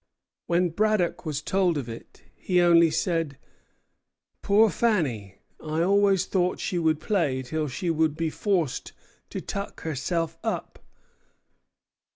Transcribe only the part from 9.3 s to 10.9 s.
tuck herself up.'"